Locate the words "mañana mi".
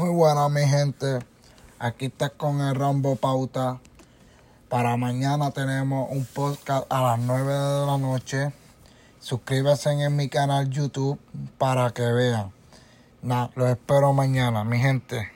14.14-14.78